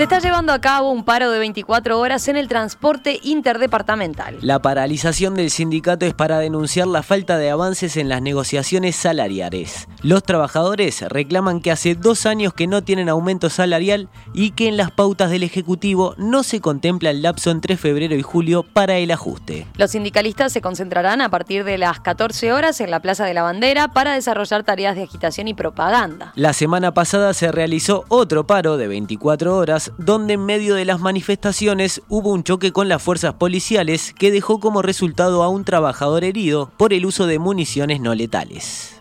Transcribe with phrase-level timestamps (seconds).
[0.00, 4.38] Se está llevando a cabo un paro de 24 horas en el transporte interdepartamental.
[4.40, 9.88] La paralización del sindicato es para denunciar la falta de avances en las negociaciones salariales.
[10.00, 14.78] Los trabajadores reclaman que hace dos años que no tienen aumento salarial y que en
[14.78, 19.10] las pautas del Ejecutivo no se contempla el lapso entre febrero y julio para el
[19.10, 19.66] ajuste.
[19.76, 23.42] Los sindicalistas se concentrarán a partir de las 14 horas en la Plaza de la
[23.42, 26.32] Bandera para desarrollar tareas de agitación y propaganda.
[26.36, 31.00] La semana pasada se realizó otro paro de 24 horas donde en medio de las
[31.00, 36.24] manifestaciones hubo un choque con las fuerzas policiales que dejó como resultado a un trabajador
[36.24, 38.99] herido por el uso de municiones no letales.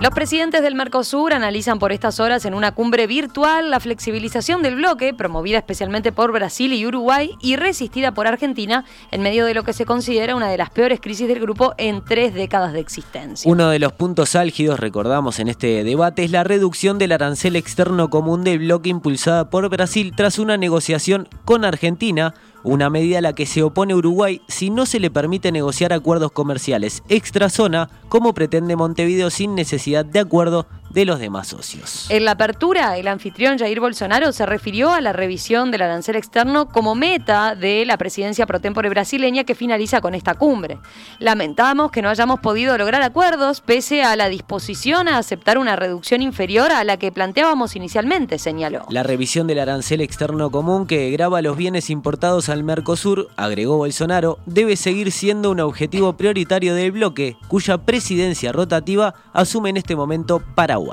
[0.00, 4.74] Los presidentes del Mercosur analizan por estas horas en una cumbre virtual la flexibilización del
[4.74, 9.62] bloque, promovida especialmente por Brasil y Uruguay y resistida por Argentina en medio de lo
[9.62, 13.50] que se considera una de las peores crisis del grupo en tres décadas de existencia.
[13.50, 18.10] Uno de los puntos álgidos, recordamos en este debate, es la reducción del arancel externo
[18.10, 23.34] común del bloque impulsada por Brasil tras una negociación con Argentina una medida a la
[23.34, 27.02] que se opone Uruguay si no se le permite negociar acuerdos comerciales.
[27.08, 32.06] Extra zona, como pretende Montevideo sin necesidad de acuerdo de los demás socios.
[32.08, 36.68] En la apertura, el anfitrión Jair Bolsonaro se refirió a la revisión del arancel externo
[36.68, 40.78] como meta de la presidencia pro tempore brasileña que finaliza con esta cumbre.
[41.18, 46.22] Lamentamos que no hayamos podido lograr acuerdos pese a la disposición a aceptar una reducción
[46.22, 48.86] inferior a la que planteábamos inicialmente, señaló.
[48.88, 54.38] La revisión del arancel externo común que graba los bienes importados al Mercosur, agregó Bolsonaro,
[54.46, 60.40] debe seguir siendo un objetivo prioritario del bloque, cuya presidencia rotativa asume en este momento
[60.54, 60.83] Paraguay.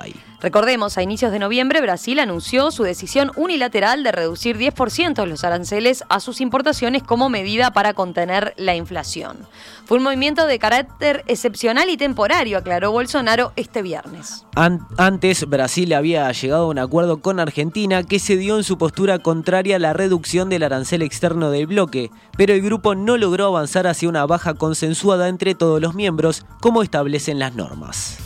[0.42, 6.04] Recordemos, a inicios de noviembre Brasil anunció su decisión unilateral de reducir 10% los aranceles
[6.10, 9.38] a sus importaciones como medida para contener la inflación.
[9.86, 14.46] Fue un movimiento de carácter excepcional y temporario, aclaró Bolsonaro este viernes.
[14.56, 19.20] antes, Brasil había llegado a un acuerdo con Argentina que se dio en su postura
[19.20, 23.86] contraria a la reducción del arancel externo del bloque, pero el grupo no logró avanzar
[23.86, 28.18] hacia una baja consensuada entre todos los miembros, como establecen las normas.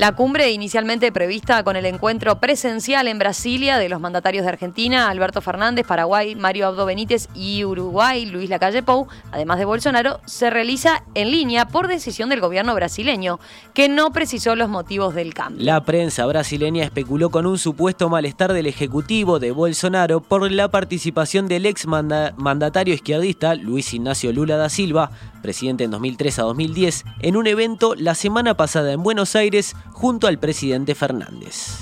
[0.00, 5.10] La cumbre inicialmente prevista con el encuentro presencial en Brasilia de los mandatarios de Argentina,
[5.10, 10.48] Alberto Fernández, Paraguay, Mario Abdo Benítez y Uruguay, Luis Lacalle Pou, además de Bolsonaro, se
[10.48, 13.40] realiza en línea por decisión del gobierno brasileño,
[13.74, 15.62] que no precisó los motivos del cambio.
[15.62, 21.46] La prensa brasileña especuló con un supuesto malestar del Ejecutivo de Bolsonaro por la participación
[21.46, 25.10] del ex mandatario izquierdista Luis Ignacio Lula da Silva,
[25.42, 30.26] presidente en 2003 a 2010, en un evento la semana pasada en Buenos Aires junto
[30.26, 31.78] al presidente Fernández.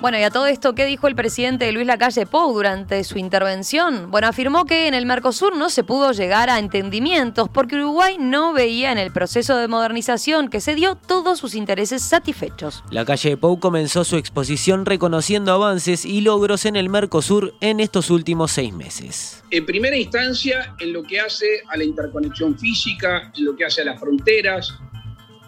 [0.00, 4.10] Bueno, y a todo esto, ¿qué dijo el presidente Luis Lacalle Pou durante su intervención?
[4.10, 8.52] Bueno, afirmó que en el Mercosur no se pudo llegar a entendimientos porque Uruguay no
[8.52, 12.82] veía en el proceso de modernización que se dio todos sus intereses satisfechos.
[12.90, 18.50] Lacalle Pou comenzó su exposición reconociendo avances y logros en el Mercosur en estos últimos
[18.50, 19.44] seis meses.
[19.50, 23.82] En primera instancia, en lo que hace a la interconexión física, en lo que hace
[23.82, 24.74] a las fronteras,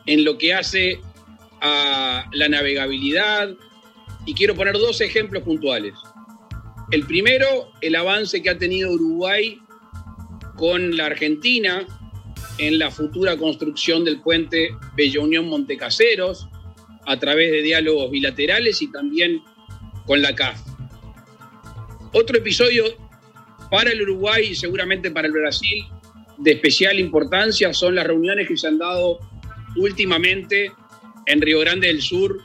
[0.09, 1.01] en lo que hace
[1.61, 3.55] a la navegabilidad.
[4.27, 5.95] Y quiero poner dos ejemplos puntuales.
[6.91, 9.59] El primero, el avance que ha tenido Uruguay
[10.57, 11.87] con la Argentina
[12.59, 16.49] en la futura construcción del puente Bella Unión Montecaseros
[17.07, 19.43] a través de diálogos bilaterales y también
[20.07, 20.61] con la CAF.
[22.13, 22.85] Otro episodio
[23.71, 25.87] para el Uruguay y seguramente para el Brasil
[26.39, 29.19] de especial importancia son las reuniones que se han dado
[29.77, 30.73] últimamente
[31.29, 32.43] en Río Grande del Sur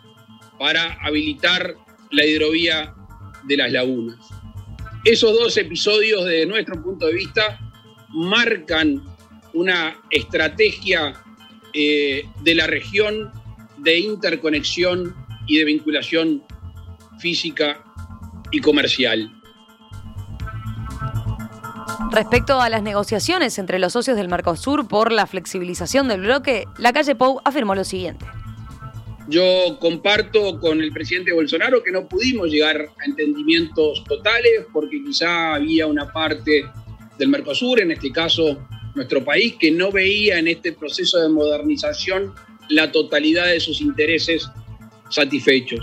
[0.59, 1.75] para habilitar
[2.11, 2.93] la hidrovía
[3.43, 4.19] de las lagunas.
[5.03, 7.59] Esos dos episodios, desde nuestro punto de vista,
[8.09, 9.03] marcan
[9.53, 11.13] una estrategia
[11.73, 13.31] eh, de la región
[13.77, 15.15] de interconexión
[15.47, 16.43] y de vinculación
[17.19, 17.83] física
[18.51, 19.31] y comercial.
[22.11, 26.93] Respecto a las negociaciones entre los socios del Mercosur por la flexibilización del bloque, la
[26.93, 28.25] calle Pou afirmó lo siguiente.
[29.27, 35.55] Yo comparto con el presidente Bolsonaro que no pudimos llegar a entendimientos totales porque quizá
[35.55, 36.65] había una parte
[37.17, 42.33] del Mercosur, en este caso nuestro país, que no veía en este proceso de modernización
[42.69, 44.49] la totalidad de sus intereses
[45.09, 45.79] satisfechos.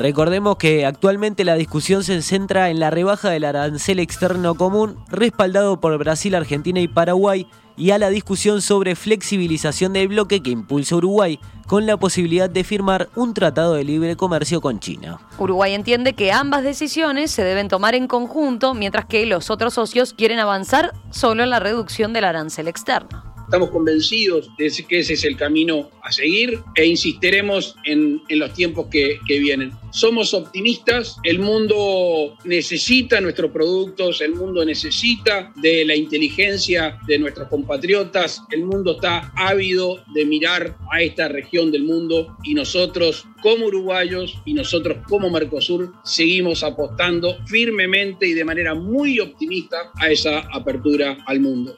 [0.00, 5.78] Recordemos que actualmente la discusión se centra en la rebaja del arancel externo común respaldado
[5.78, 10.96] por Brasil, Argentina y Paraguay y a la discusión sobre flexibilización del bloque que impulsa
[10.96, 15.20] Uruguay con la posibilidad de firmar un tratado de libre comercio con China.
[15.36, 20.14] Uruguay entiende que ambas decisiones se deben tomar en conjunto mientras que los otros socios
[20.14, 23.29] quieren avanzar solo en la reducción del arancel externo.
[23.50, 28.54] Estamos convencidos de que ese es el camino a seguir e insistiremos en, en los
[28.54, 29.72] tiempos que, que vienen.
[29.90, 37.48] Somos optimistas, el mundo necesita nuestros productos, el mundo necesita de la inteligencia de nuestros
[37.48, 43.66] compatriotas, el mundo está ávido de mirar a esta región del mundo y nosotros como
[43.66, 50.38] uruguayos y nosotros como Mercosur seguimos apostando firmemente y de manera muy optimista a esa
[50.52, 51.74] apertura al mundo.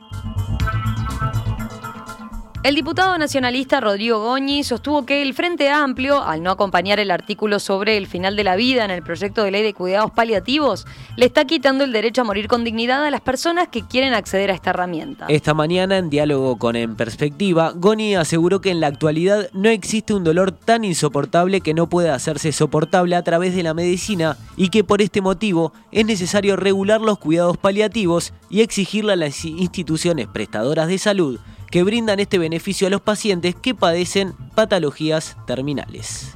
[2.64, 7.58] El diputado nacionalista Rodrigo Goñi sostuvo que el Frente Amplio, al no acompañar el artículo
[7.58, 10.86] sobre el final de la vida en el proyecto de ley de cuidados paliativos,
[11.16, 14.52] le está quitando el derecho a morir con dignidad a las personas que quieren acceder
[14.52, 15.26] a esta herramienta.
[15.28, 20.14] Esta mañana, en diálogo con En Perspectiva, Goñi aseguró que en la actualidad no existe
[20.14, 24.68] un dolor tan insoportable que no pueda hacerse soportable a través de la medicina y
[24.68, 30.28] que por este motivo es necesario regular los cuidados paliativos y exigirle a las instituciones
[30.28, 31.40] prestadoras de salud
[31.72, 36.34] que brindan este beneficio a los pacientes que padecen patologías terminales.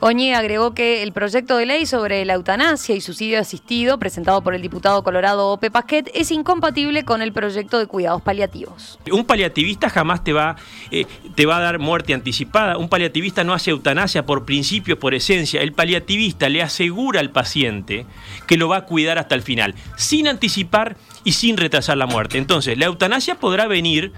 [0.00, 4.54] Oñi agregó que el proyecto de ley sobre la eutanasia y suicidio asistido, presentado por
[4.54, 8.98] el diputado colorado Ope Pasquet, es incompatible con el proyecto de cuidados paliativos.
[9.10, 10.56] Un paliativista jamás te va,
[10.92, 11.04] eh,
[11.34, 12.78] te va a dar muerte anticipada.
[12.78, 15.60] Un paliativista no hace eutanasia por principio, por esencia.
[15.60, 18.06] El paliativista le asegura al paciente
[18.46, 22.38] que lo va a cuidar hasta el final, sin anticipar y sin retrasar la muerte.
[22.38, 24.12] Entonces, la eutanasia podrá venir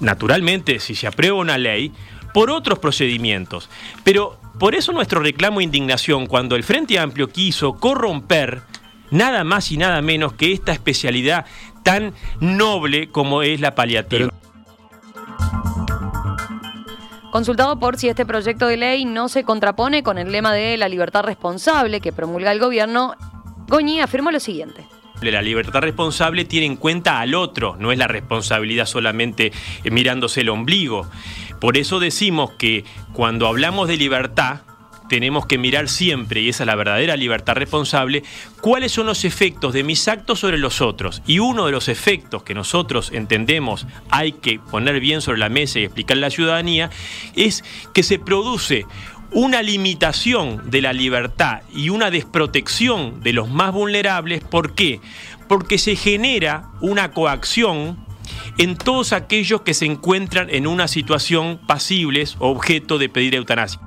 [0.00, 1.92] naturalmente, si se aprueba una ley,
[2.32, 3.70] por otros procedimientos.
[4.02, 8.62] Pero por eso nuestro reclamo e indignación cuando el Frente Amplio quiso corromper
[9.10, 11.46] nada más y nada menos que esta especialidad
[11.82, 14.30] tan noble como es la paliativa.
[17.30, 20.88] Consultado por si este proyecto de ley no se contrapone con el lema de la
[20.88, 23.14] libertad responsable que promulga el gobierno,
[23.66, 24.86] Goñi afirmó lo siguiente.
[25.32, 29.52] La libertad responsable tiene en cuenta al otro, no es la responsabilidad solamente
[29.84, 31.08] eh, mirándose el ombligo.
[31.60, 34.62] Por eso decimos que cuando hablamos de libertad,
[35.08, 38.22] tenemos que mirar siempre, y esa es la verdadera libertad responsable,
[38.60, 41.22] cuáles son los efectos de mis actos sobre los otros.
[41.26, 45.78] Y uno de los efectos que nosotros entendemos hay que poner bien sobre la mesa
[45.78, 46.90] y explicar a la ciudadanía
[47.36, 48.86] es que se produce
[49.34, 54.42] una limitación de la libertad y una desprotección de los más vulnerables.
[54.42, 55.00] ¿Por qué?
[55.48, 57.98] Porque se genera una coacción
[58.58, 63.80] en todos aquellos que se encuentran en una situación pasibles objeto de pedir eutanasia.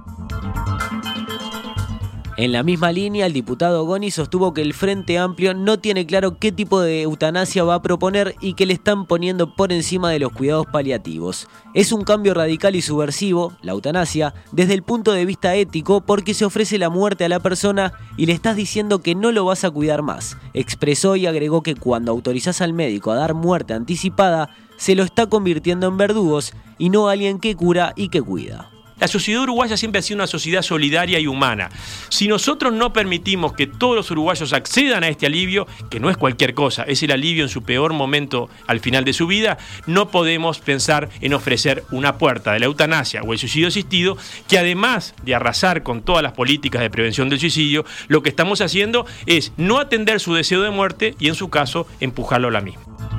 [2.40, 6.38] En la misma línea, el diputado Goni sostuvo que el Frente Amplio no tiene claro
[6.38, 10.20] qué tipo de eutanasia va a proponer y que le están poniendo por encima de
[10.20, 11.48] los cuidados paliativos.
[11.74, 16.36] Es un cambio radical y subversivo, la eutanasia, desde el punto de vista ético porque
[16.36, 19.64] se ofrece la muerte a la persona y le estás diciendo que no lo vas
[19.64, 20.38] a cuidar más.
[20.54, 25.26] Expresó y agregó que cuando autorizás al médico a dar muerte anticipada, se lo está
[25.26, 28.70] convirtiendo en verdugos y no alguien que cura y que cuida.
[29.00, 31.70] La sociedad uruguaya siempre ha sido una sociedad solidaria y humana.
[32.10, 36.18] Si nosotros no permitimos que todos los uruguayos accedan a este alivio, que no es
[36.18, 40.10] cualquier cosa, es el alivio en su peor momento al final de su vida, no
[40.10, 44.18] podemos pensar en ofrecer una puerta de la eutanasia o el suicidio asistido,
[44.48, 48.62] que además de arrasar con todas las políticas de prevención del suicidio, lo que estamos
[48.62, 52.62] haciendo es no atender su deseo de muerte y en su caso empujarlo a la
[52.62, 53.17] misma.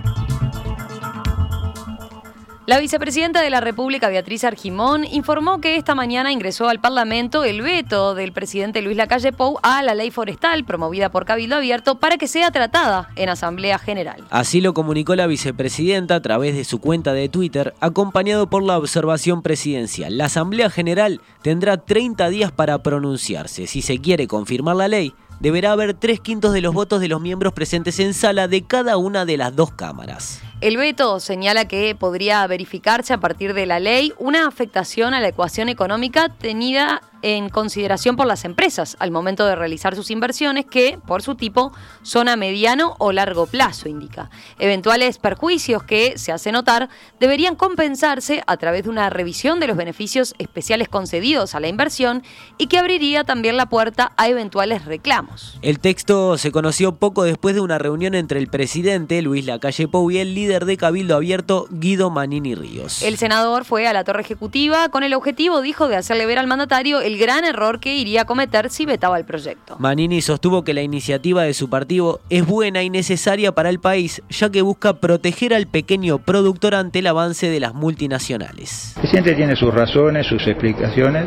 [2.69, 7.63] La vicepresidenta de la República, Beatriz Argimón, informó que esta mañana ingresó al Parlamento el
[7.63, 12.19] veto del presidente Luis Lacalle Pou a la ley forestal promovida por Cabildo Abierto para
[12.19, 14.23] que sea tratada en Asamblea General.
[14.29, 18.77] Así lo comunicó la vicepresidenta a través de su cuenta de Twitter, acompañado por la
[18.77, 20.19] observación presidencial.
[20.19, 23.67] La Asamblea General tendrá 30 días para pronunciarse.
[23.67, 27.23] Si se quiere confirmar la ley, deberá haber tres quintos de los votos de los
[27.23, 30.43] miembros presentes en sala de cada una de las dos cámaras.
[30.61, 35.29] El veto señala que podría verificarse a partir de la ley una afectación a la
[35.29, 40.99] ecuación económica tenida en consideración por las empresas al momento de realizar sus inversiones que,
[41.07, 41.73] por su tipo,
[42.03, 44.31] son a mediano o largo plazo, indica.
[44.59, 46.89] Eventuales perjuicios que, se hace notar,
[47.21, 52.23] deberían compensarse a través de una revisión de los beneficios especiales concedidos a la inversión
[52.57, 55.59] y que abriría también la puerta a eventuales reclamos.
[55.63, 60.11] El texto se conoció poco después de una reunión entre el presidente Luis Lacalle Pou
[60.11, 63.03] y el líder de Cabildo Abierto, Guido Manini Ríos.
[63.03, 66.47] El senador fue a la torre ejecutiva con el objetivo, dijo, de hacerle ver al
[66.47, 69.77] mandatario el gran error que iría a cometer si vetaba el proyecto.
[69.79, 74.23] Manini sostuvo que la iniciativa de su partido es buena y necesaria para el país,
[74.29, 78.93] ya que busca proteger al pequeño productor ante el avance de las multinacionales.
[78.97, 81.27] El presidente tiene sus razones, sus explicaciones.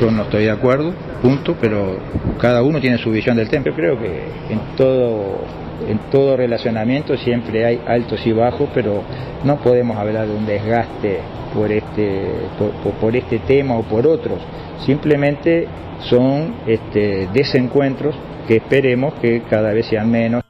[0.00, 1.98] yo no estoy de acuerdo, punto, pero
[2.38, 3.64] cada uno tiene su visión del tema.
[3.64, 5.40] Yo creo que en todo,
[5.88, 9.02] en todo relacionamiento siempre hay altos y bajos, pero
[9.44, 11.18] no podemos hablar de un desgaste
[11.54, 12.22] por este,
[13.00, 14.38] por, este tema o por otros.
[14.84, 15.66] Simplemente
[16.00, 18.14] son este, desencuentros
[18.46, 20.45] que esperemos que cada vez sean menos.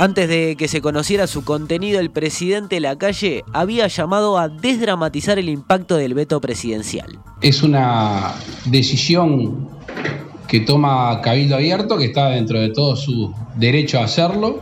[0.00, 5.48] Antes de que se conociera su contenido, el presidente Lacalle había llamado a desdramatizar el
[5.48, 7.18] impacto del veto presidencial.
[7.40, 8.32] Es una
[8.66, 9.68] decisión
[10.46, 14.60] que toma Cabildo Abierto, que está dentro de todo su derecho a hacerlo,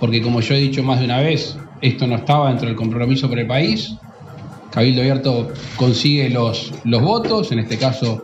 [0.00, 3.28] porque como yo he dicho más de una vez, esto no estaba dentro del compromiso
[3.28, 3.96] por el país.
[4.70, 8.22] Cabildo Abierto consigue los, los votos, en este caso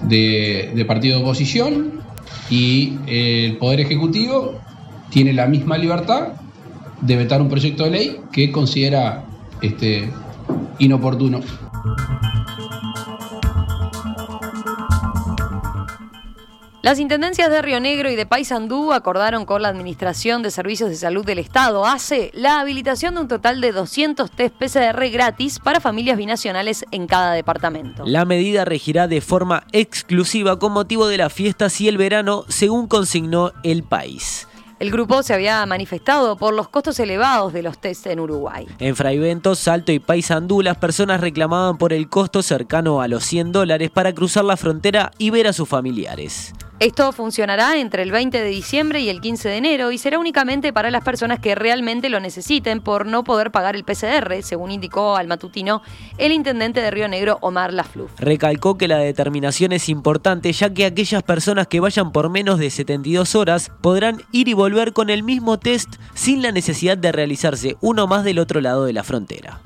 [0.00, 2.00] de, de partido de oposición,
[2.48, 4.66] y el Poder Ejecutivo
[5.10, 6.28] tiene la misma libertad
[7.00, 9.24] de vetar un proyecto de ley que considera
[9.62, 10.10] este,
[10.78, 11.40] inoportuno.
[16.88, 20.96] Las intendencias de Río Negro y de Paysandú acordaron con la Administración de Servicios de
[20.96, 25.80] Salud del Estado, ACE, la habilitación de un total de 200 test PCR gratis para
[25.80, 28.04] familias binacionales en cada departamento.
[28.06, 32.86] La medida regirá de forma exclusiva con motivo de las fiestas y el verano, según
[32.86, 34.47] consignó el país.
[34.78, 38.68] El grupo se había manifestado por los costos elevados de los test en Uruguay.
[38.78, 43.50] En Fraivento, Salto y Paysandú, las personas reclamaban por el costo cercano a los 100
[43.50, 46.52] dólares para cruzar la frontera y ver a sus familiares.
[46.80, 50.72] Esto funcionará entre el 20 de diciembre y el 15 de enero y será únicamente
[50.72, 55.16] para las personas que realmente lo necesiten por no poder pagar el PCR, según indicó
[55.16, 55.82] al matutino
[56.18, 58.12] el intendente de Río Negro, Omar Lafluf.
[58.20, 62.70] Recalcó que la determinación es importante ya que aquellas personas que vayan por menos de
[62.70, 67.76] 72 horas podrán ir y volver con el mismo test sin la necesidad de realizarse
[67.80, 69.60] uno más del otro lado de la frontera.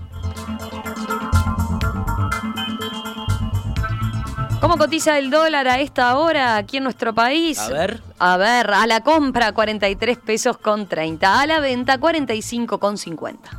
[4.62, 7.58] ¿Cómo cotiza el dólar a esta hora aquí en nuestro país?
[7.58, 8.00] A ver.
[8.20, 13.50] A ver, a la compra 43 pesos con 30, a la venta 45 con 50.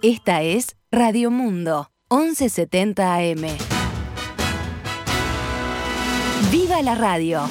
[0.00, 3.42] Esta es Radio Mundo, 1170 AM.
[6.50, 7.42] ¡Viva la radio!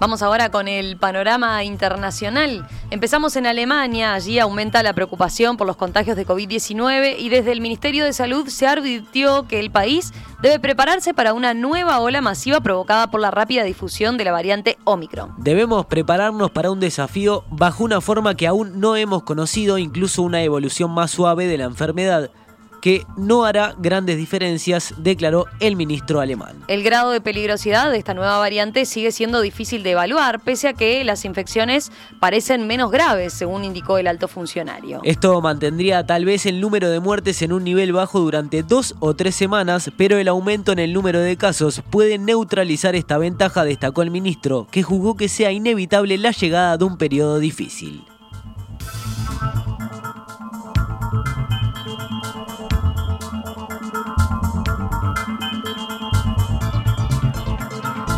[0.00, 2.66] Vamos ahora con el panorama internacional.
[2.88, 7.60] Empezamos en Alemania, allí aumenta la preocupación por los contagios de COVID-19 y desde el
[7.60, 12.62] Ministerio de Salud se advirtió que el país debe prepararse para una nueva ola masiva
[12.62, 15.34] provocada por la rápida difusión de la variante Omicron.
[15.36, 20.42] Debemos prepararnos para un desafío bajo una forma que aún no hemos conocido, incluso una
[20.42, 22.30] evolución más suave de la enfermedad
[22.80, 26.56] que no hará grandes diferencias, declaró el ministro alemán.
[26.68, 30.72] El grado de peligrosidad de esta nueva variante sigue siendo difícil de evaluar, pese a
[30.72, 35.00] que las infecciones parecen menos graves, según indicó el alto funcionario.
[35.04, 39.14] Esto mantendría tal vez el número de muertes en un nivel bajo durante dos o
[39.14, 44.02] tres semanas, pero el aumento en el número de casos puede neutralizar esta ventaja, destacó
[44.02, 48.04] el ministro, que juzgó que sea inevitable la llegada de un periodo difícil.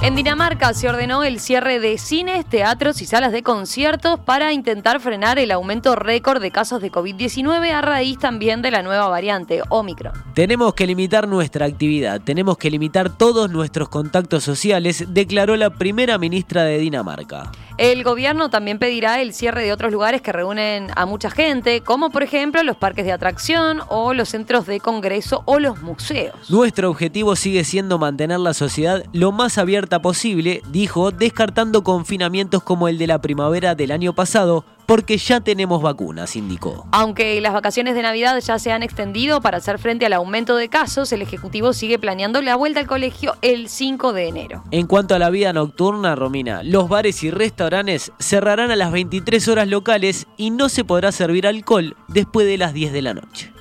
[0.02, 4.98] En Dinamarca se ordenó el cierre de cines, teatros y salas de conciertos para intentar
[4.98, 9.62] frenar el aumento récord de casos de COVID-19 a raíz también de la nueva variante
[9.68, 10.12] Omicron.
[10.34, 16.18] Tenemos que limitar nuestra actividad, tenemos que limitar todos nuestros contactos sociales, declaró la primera
[16.18, 17.52] ministra de Dinamarca.
[17.78, 22.10] El gobierno también pedirá el cierre de otros lugares que reúnen a mucha gente, como
[22.10, 26.50] por ejemplo los parques de atracción o los centros de congreso o los museos.
[26.50, 32.88] Nuestro objetivo sigue siendo mantener la sociedad lo más abierta posible, dijo, descartando confinamientos como
[32.88, 36.86] el de la primavera del año pasado, porque ya tenemos vacunas, indicó.
[36.92, 40.68] Aunque las vacaciones de Navidad ya se han extendido para hacer frente al aumento de
[40.68, 44.64] casos, el Ejecutivo sigue planeando la vuelta al colegio el 5 de enero.
[44.70, 49.48] En cuanto a la vida nocturna, Romina, los bares y restaurantes cerrarán a las 23
[49.48, 53.51] horas locales y no se podrá servir alcohol después de las 10 de la noche.